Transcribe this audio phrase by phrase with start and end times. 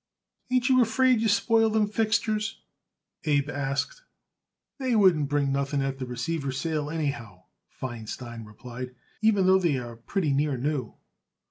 [0.49, 2.63] "Ain't you afraid you spoil them fixtures?"
[3.25, 4.01] Abe asked.
[4.79, 9.97] "They wouldn't bring nothing at the receiver's sale, anyhow," Feinstein replied, "even though they are
[9.97, 10.95] pretty near new."